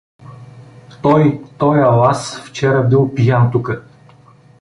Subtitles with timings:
[1.01, 3.83] Той, тоя лаз, вчера бил пиян тука.